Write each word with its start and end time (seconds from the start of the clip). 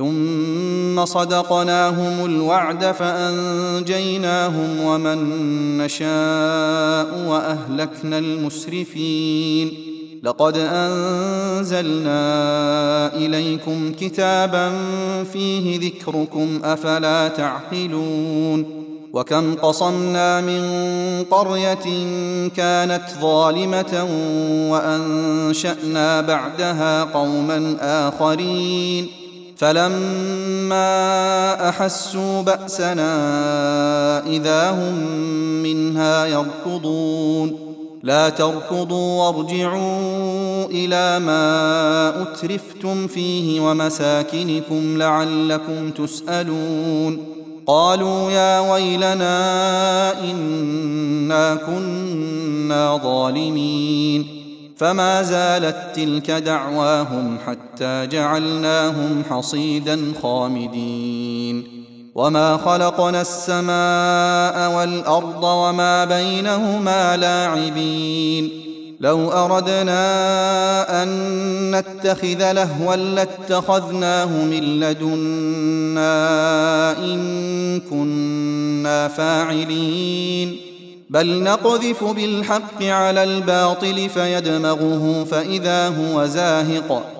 ثم 0.00 1.04
صدقناهم 1.04 2.24
الوعد 2.24 2.84
فأنجيناهم 2.84 4.80
ومن 4.84 5.18
نشاء 5.78 7.28
وأهلكنا 7.28 8.18
المسرفين. 8.18 9.72
لقد 10.22 10.56
أنزلنا 10.56 12.16
إليكم 13.16 13.92
كتابا 14.00 14.72
فيه 15.32 15.80
ذكركم 15.80 16.60
أفلا 16.64 17.28
تعقلون؟ 17.28 18.64
وكم 19.12 19.54
قصمنا 19.54 20.40
من 20.40 20.62
قرية 21.30 22.06
كانت 22.56 23.04
ظالمة 23.20 24.08
وأنشأنا 24.70 26.20
بعدها 26.20 27.04
قوما 27.04 27.76
آخرين. 27.80 29.19
فلما 29.60 30.88
أحسوا 31.68 32.42
بأسنا 32.42 33.12
إذا 34.26 34.70
هم 34.70 34.94
منها 35.62 36.26
يركضون. 36.26 37.56
لا 38.02 38.28
تركضوا 38.28 39.22
وارجعوا 39.22 40.66
إلى 40.66 41.18
ما 41.18 42.22
أترفتم 42.22 43.06
فيه 43.06 43.60
ومساكنكم 43.60 44.98
لعلكم 44.98 45.90
تسألون. 45.90 47.24
قالوا 47.66 48.30
يا 48.30 48.72
ويلنا 48.72 50.20
إنا 50.20 51.54
كنا 51.54 53.00
ظالمين. 53.02 54.26
فما 54.76 55.22
زالت 55.22 55.76
تلك 55.94 56.30
دعواهم 56.30 57.38
حتى 57.46 57.59
جعلناهم 57.82 59.22
حصيدا 59.30 60.12
خامدين. 60.22 61.80
وما 62.14 62.56
خلقنا 62.56 63.20
السماء 63.20 64.76
والارض 64.76 65.44
وما 65.44 66.04
بينهما 66.04 67.16
لاعبين. 67.16 68.50
لو 69.00 69.30
اردنا 69.30 71.02
ان 71.02 71.08
نتخذ 71.70 72.52
لهوا 72.52 72.96
لاتخذناه 72.96 74.44
من 74.44 74.80
لدنا 74.80 76.10
ان 76.98 77.80
كنا 77.90 79.08
فاعلين. 79.08 80.56
بل 81.10 81.42
نقذف 81.42 82.04
بالحق 82.04 82.82
على 82.82 83.24
الباطل 83.24 84.08
فيدمغه 84.08 85.26
فاذا 85.30 85.88
هو 85.88 86.26
زاهق. 86.26 87.19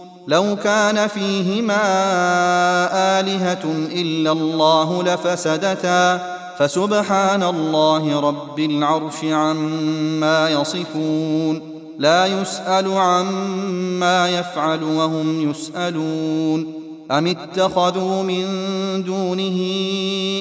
لو 0.27 0.55
كان 0.63 1.07
فيهما 1.07 1.81
آلهة 3.19 3.63
إلا 3.91 4.31
الله 4.31 5.03
لفسدتا 5.03 6.37
فسبحان 6.59 7.43
الله 7.43 8.19
رب 8.19 8.59
العرش 8.59 9.23
عما 9.23 10.49
يصفون 10.49 11.71
لا 11.99 12.25
يسأل 12.25 12.91
عما 12.91 14.29
يفعل 14.29 14.83
وهم 14.83 15.49
يسألون. 15.49 16.73
أم 17.11 17.27
اتخذوا 17.27 18.23
من 18.23 18.45
دونه 19.03 19.57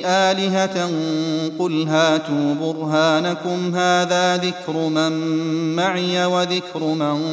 آلهة؟ 0.04 0.90
قل 1.58 1.88
هاتوا 1.88 2.54
برهانكم 2.60 3.74
هذا 3.74 4.36
ذكر 4.36 4.72
من 4.72 5.12
معي 5.76 6.26
وذكر 6.26 6.84
من 6.84 7.26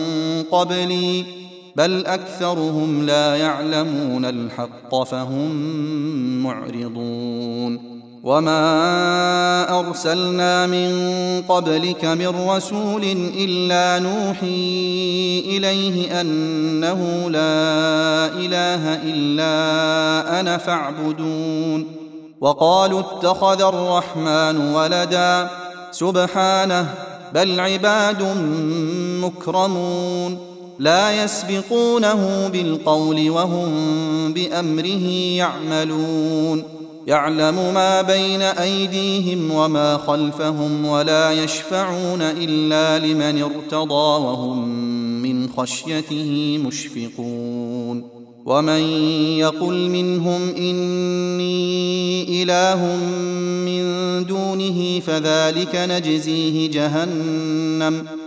قبلي. 0.52 1.47
بل 1.78 2.06
أكثرهم 2.06 3.06
لا 3.06 3.36
يعلمون 3.36 4.26
الحق 4.26 5.04
فهم 5.04 5.52
معرضون. 6.44 7.98
وما 8.24 9.80
ارسلنا 9.80 10.68
من 10.68 10.92
قبلك 11.42 12.06
من 12.06 12.50
رسول 12.50 13.04
الا 13.38 14.00
نوحي 14.00 15.40
اليه 15.58 16.22
انه 16.22 17.30
لا 17.30 18.26
اله 18.26 19.04
الا 19.04 20.40
أنا 20.40 20.58
فاعبدون. 20.58 21.86
وقالوا 22.42 23.00
اتخذ 23.00 23.62
الرحمن 23.62 24.74
ولدا. 24.74 25.50
سبحانه 25.92 26.94
بل 27.34 27.60
عباد 27.60 28.24
مكرمون. 29.22 30.47
لا 30.80 31.24
يسبقونه 31.24 32.48
بالقول 32.48 33.30
وهم 33.30 33.70
بأمره 34.34 35.08
يعملون. 35.38 36.64
يعلم 37.08 37.74
ما 37.74 38.02
بين 38.02 38.42
أيديهم 38.42 39.52
وما 39.52 39.98
خلفهم 39.98 40.86
ولا 40.86 41.32
يشفعون 41.32 42.22
إلا 42.22 43.06
لمن 43.06 43.44
ارتضى 43.44 44.24
وهم 44.24 44.68
من 45.22 45.50
خشيته 45.50 46.60
مشفقون. 46.66 48.18
ومن 48.46 48.82
يقل 49.40 49.90
منهم 49.90 50.56
إني 50.56 52.44
إله 52.44 52.86
من 53.66 53.84
دونه 54.26 55.00
فذلك 55.00 55.76
نجزيه 55.76 56.72
جهنم. 56.72 58.27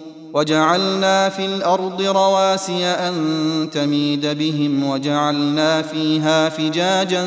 وجعلنا 0.33 1.29
في 1.29 1.45
الأرض 1.45 2.01
رواسي 2.01 2.85
أن 2.85 3.15
تميد 3.73 4.25
بهم 4.25 4.89
وجعلنا 4.89 5.81
فيها 5.81 6.49
فجاجا 6.49 7.25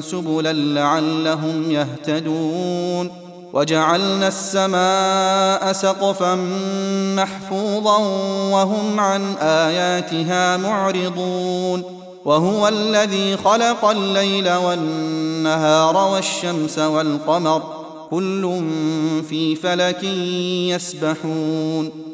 سبلا 0.00 0.52
لعلهم 0.52 1.70
يهتدون 1.70 3.10
وجعلنا 3.52 4.28
السماء 4.28 5.72
سقفا 5.72 6.34
محفوظا 7.16 7.98
وهم 8.52 9.00
عن 9.00 9.34
آياتها 9.40 10.56
معرضون 10.56 11.82
وهو 12.24 12.68
الذي 12.68 13.36
خلق 13.36 13.84
الليل 13.84 14.52
والنهار 14.52 15.96
والشمس 15.96 16.78
والقمر 16.78 17.62
كل 18.10 18.60
في 19.28 19.56
فلك 19.56 20.04
يسبحون 20.74 22.13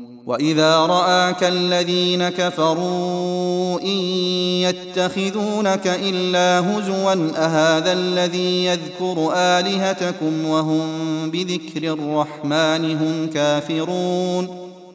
وإذا 0.31 0.77
رآك 0.77 1.43
الذين 1.43 2.29
كفروا 2.29 3.81
إن 3.81 3.97
يتخذونك 4.65 5.87
إلا 5.87 6.59
هزوا 6.59 7.13
أهذا 7.37 7.93
الذي 7.93 8.65
يذكر 8.65 9.31
آلهتكم 9.35 10.45
وهم 10.45 10.81
بذكر 11.31 11.93
الرحمن 11.93 12.97
هم 12.97 13.29
كافرون 13.33 14.47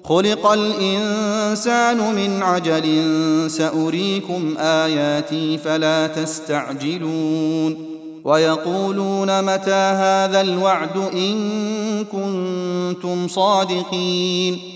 خلق 0.05 0.47
الإنسان 0.47 2.15
من 2.15 2.43
عجل 2.43 3.05
سأريكم 3.51 4.55
آياتي 4.59 5.59
فلا 5.59 6.07
تستعجلون 6.07 7.77
ويقولون 8.25 9.43
متى 9.43 9.71
هذا 9.71 10.41
الوعد 10.41 10.97
إن 10.97 12.05
كنتم 12.05 13.29
صادقين 13.29 14.76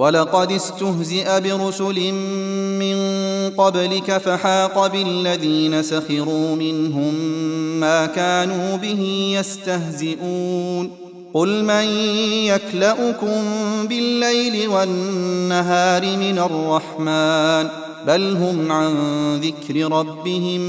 ولقد 0.00 0.52
استهزئ 0.52 1.40
برسل 1.40 2.12
من 2.80 2.96
قبلك 3.56 4.18
فحاق 4.18 4.86
بالذين 4.86 5.82
سخروا 5.82 6.56
منهم 6.56 7.14
ما 7.80 8.06
كانوا 8.06 8.76
به 8.76 9.32
يستهزئون. 9.38 10.90
قل 11.34 11.64
من 11.64 11.84
يكلأكم 12.44 13.42
بالليل 13.88 14.68
والنهار 14.68 16.02
من 16.16 16.38
الرحمن؟ 16.38 17.70
بل 18.06 18.36
هم 18.36 18.72
عن 18.72 18.94
ذكر 19.36 19.92
ربهم 19.92 20.60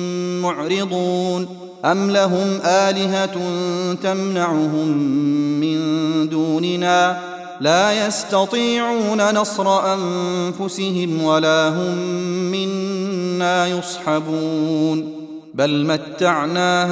معرضون. 0.41 1.47
أم 1.85 2.11
لهم 2.11 2.59
آلهة 2.65 3.39
تمنعهم 4.03 4.97
من 5.59 5.79
دوننا؟ 6.29 7.30
لا 7.61 8.07
يستطيعون 8.07 9.33
نصر 9.33 9.93
أنفسهم 9.93 11.23
ولا 11.23 11.69
هم 11.69 11.97
منا 12.51 13.67
يصحبون. 13.67 15.13
بل 15.53 15.85
متعنا 15.85 16.83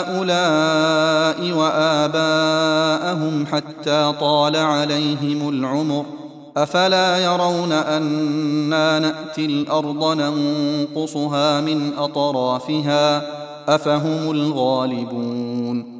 هؤلاء 0.00 1.52
وآباءهم 1.58 3.46
حتى 3.46 4.12
طال 4.20 4.56
عليهم 4.56 5.48
العمر. 5.48 6.04
أفلا 6.56 7.18
يرون 7.18 7.72
أنا 7.72 8.98
نأتي 8.98 9.46
الأرض 9.46 10.16
ننقصها 10.20 11.60
من 11.60 11.92
أطرافها؟ 11.98 13.22
أفهم 13.74 14.30
الغالبون. 14.30 15.99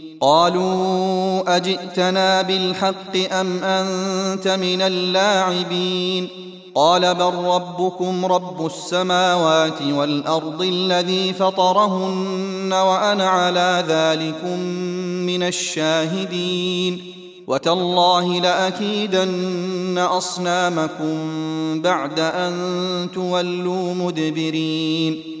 قالوا 0.21 1.57
أجئتنا 1.57 2.41
بالحق 2.41 3.33
أم 3.33 3.63
أنت 3.63 4.47
من 4.47 4.81
اللاعبين؟ 4.81 6.27
قال 6.75 7.15
بل 7.15 7.33
ربكم 7.33 8.25
رب 8.25 8.65
السماوات 8.65 9.81
والأرض 9.81 10.61
الذي 10.61 11.33
فطرهن 11.33 12.73
وأنا 12.73 13.29
على 13.29 13.83
ذلكم 13.87 14.59
من 15.25 15.43
الشاهدين. 15.43 17.13
وتالله 17.47 18.39
لأكيدن 18.39 19.97
أصنامكم 19.97 21.15
بعد 21.81 22.19
أن 22.19 22.53
تولوا 23.13 23.93
مدبرين. 23.93 25.40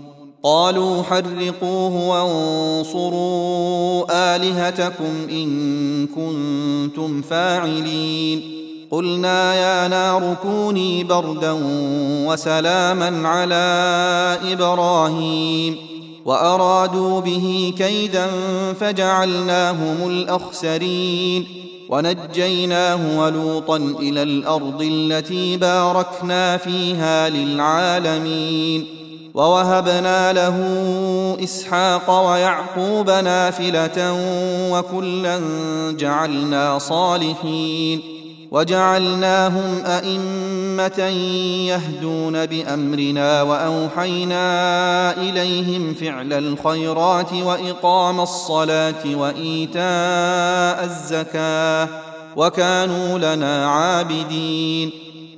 قالوا 0.43 1.03
حرقوه 1.03 2.07
وانصروا 2.07 4.05
آلهتكم 4.35 5.27
إن 5.31 6.07
كنتم 6.07 7.21
فاعلين. 7.21 8.41
قلنا 8.91 9.55
يا 9.55 9.87
نار 9.87 10.35
كوني 10.43 11.03
بردا 11.03 11.57
وسلاما 12.27 13.27
على 13.29 14.37
إبراهيم. 14.53 15.75
وأرادوا 16.25 17.21
به 17.21 17.73
كيدا 17.77 18.27
فجعلناهم 18.79 19.97
الأخسرين. 20.07 21.45
ونجيناه 21.89 23.19
ولوطا 23.19 23.77
إلى 23.77 24.23
الأرض 24.23 24.81
التي 24.81 25.57
باركنا 25.57 26.57
فيها 26.57 27.29
للعالمين. 27.29 29.00
ووهبنا 29.33 30.33
له 30.33 30.57
إسحاق 31.43 32.29
ويعقوب 32.31 33.09
نافلة 33.09 34.13
وكلا 34.71 35.39
جعلنا 35.97 36.79
صالحين 36.79 38.01
وجعلناهم 38.51 39.81
أئمة 39.85 40.99
يهدون 41.67 42.45
بأمرنا 42.45 43.41
وأوحينا 43.41 44.41
إليهم 45.17 45.93
فعل 45.93 46.33
الخيرات 46.33 47.33
وإقام 47.33 48.21
الصلاة 48.21 49.15
وإيتاء 49.15 50.83
الزكاة 50.83 51.87
وكانوا 52.35 53.35
لنا 53.35 53.69
عابدين 53.69 54.91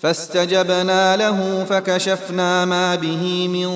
فاستجبنا 0.00 1.16
له 1.16 1.64
فكشفنا 1.64 2.64
ما 2.64 2.94
به 2.94 3.48
من 3.48 3.68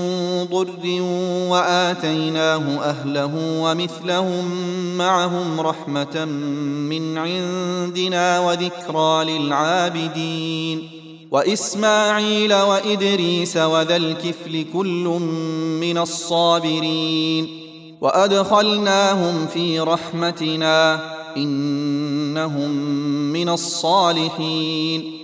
ضر 0.45 1.03
وآتيناه 1.51 2.81
أهله 2.85 3.61
ومثلهم 3.61 4.45
معهم 4.99 5.61
رحمة 5.61 6.25
من 6.25 7.19
عندنا 7.19 8.39
وذكرى 8.39 9.25
للعابدين. 9.25 10.91
وإسماعيل 11.31 12.55
وإدريس 12.55 13.57
وذا 13.57 13.97
الكفل 13.97 14.65
كل 14.73 15.21
من 15.81 15.99
الصابرين. 15.99 17.49
وأدخلناهم 18.01 19.47
في 19.47 19.81
رحمتنا 19.81 21.01
إنهم 21.37 22.71
من 23.33 23.49
الصالحين. 23.49 25.24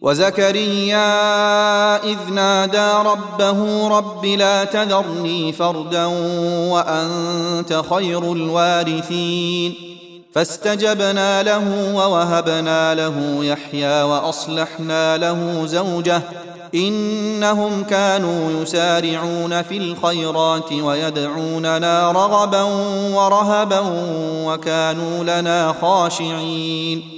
وزكريا 0.00 1.06
إذ 2.04 2.16
نادى 2.32 3.08
ربه 3.08 3.88
رب 3.88 4.26
لا 4.26 4.64
تذرني 4.64 5.52
فردا 5.52 6.06
وأنت 6.70 7.82
خير 7.90 8.32
الوارثين. 8.32 9.74
فاستجبنا 10.32 11.42
له 11.42 11.94
ووهبنا 11.94 12.94
له 12.94 13.44
يحيى 13.44 14.02
وأصلحنا 14.02 15.16
له 15.16 15.66
زوجه. 15.66 16.22
إنهم 16.74 17.84
كانوا 17.84 18.62
يسارعون 18.62 19.62
في 19.62 19.76
الخيرات 19.76 20.72
ويدعوننا 20.72 22.12
رغبا 22.12 22.62
ورهبا 23.14 23.82
وكانوا 24.46 25.40
لنا 25.40 25.74
خاشعين. 25.80 27.17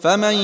فمن 0.00 0.34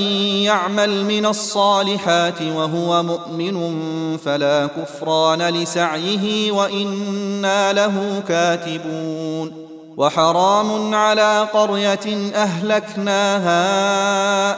يعمل 0.43 1.05
من 1.05 1.25
الصالحات 1.25 2.41
وهو 2.41 3.03
مؤمن 3.03 3.77
فلا 4.17 4.67
كفران 4.67 5.41
لسعيه 5.41 6.51
وإنا 6.51 7.73
له 7.73 8.23
كاتبون 8.27 9.51
وحرام 9.97 10.95
على 10.95 11.47
قرية 11.53 12.33
أهلكناها 12.35 13.57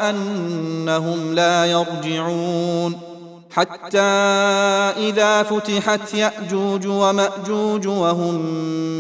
أنهم 0.10 1.34
لا 1.34 1.66
يرجعون 1.66 2.98
حتى 3.52 4.00
إذا 5.10 5.44
فتحت 5.44 6.14
يأجوج 6.14 6.88
ومأجوج 6.88 7.88
وهم 7.88 8.36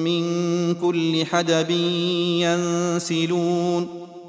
من 0.03 0.25
كل 0.75 1.25
حدب 1.25 1.69
ينسلون 2.41 4.04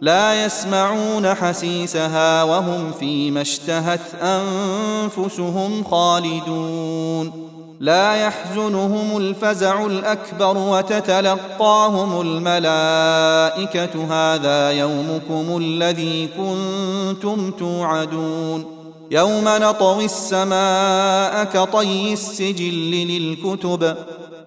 لا 0.00 0.44
يسمعون 0.44 1.34
حسيسها 1.34 2.42
وهم 2.42 2.92
فيما 2.92 3.40
اشتهت 3.40 4.00
أنفسهم 4.22 5.84
خالدون. 5.84 7.48
لا 7.80 8.14
يحزنهم 8.14 9.16
الفزع 9.16 9.86
الأكبر 9.86 10.58
وتتلقاهم 10.58 12.20
الملائكة. 12.20 14.04
هذا 14.10 14.70
يومكم 14.70 15.56
الذي 15.56 16.28
كنتم 16.38 17.50
توعدون. 17.50 18.64
يوم 19.10 19.44
نطوي 19.46 20.04
السماء 20.04 21.44
كطي 21.44 22.12
السجل 22.12 22.90
للكتب. 22.90 23.96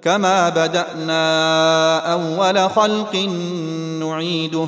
كما 0.01 0.49
بدأنا 0.49 2.13
أول 2.13 2.69
خلق 2.69 3.15
نعيده. 3.99 4.67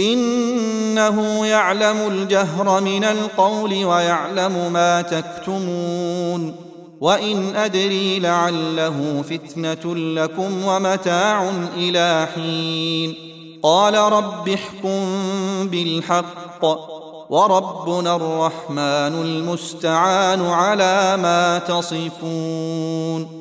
إنه 0.00 1.46
يعلم 1.46 1.96
الجهر 2.08 2.80
من 2.80 3.04
القول 3.04 3.84
ويعلم 3.84 4.72
ما 4.72 5.02
تكتمون 5.02 6.54
وإن 7.00 7.56
أدري 7.56 8.18
لعله 8.18 9.24
فتنة 9.30 9.94
لكم 9.94 10.64
ومتاع 10.64 11.50
إلى 11.76 12.28
حين 12.34 13.14
قال 13.62 13.94
رب 13.94 14.48
احكم 14.48 15.06
بالحق 15.68 16.64
وربنا 17.30 18.16
الرحمن 18.16 19.22
المستعان 19.22 20.46
على 20.46 21.16
ما 21.16 21.58
تصفون 21.58 23.40